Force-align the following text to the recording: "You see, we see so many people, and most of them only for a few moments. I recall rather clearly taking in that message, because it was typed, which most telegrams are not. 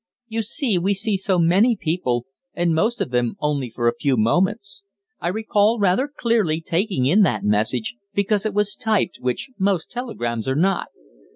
"You 0.27 0.41
see, 0.41 0.79
we 0.79 0.95
see 0.95 1.15
so 1.15 1.37
many 1.37 1.75
people, 1.79 2.25
and 2.55 2.73
most 2.73 3.01
of 3.01 3.11
them 3.11 3.35
only 3.39 3.69
for 3.69 3.87
a 3.87 3.93
few 3.95 4.17
moments. 4.17 4.83
I 5.19 5.27
recall 5.27 5.77
rather 5.77 6.07
clearly 6.07 6.59
taking 6.59 7.05
in 7.05 7.21
that 7.21 7.43
message, 7.43 7.97
because 8.11 8.43
it 8.43 8.55
was 8.55 8.73
typed, 8.75 9.17
which 9.19 9.51
most 9.59 9.91
telegrams 9.91 10.49
are 10.49 10.55
not. 10.55 10.87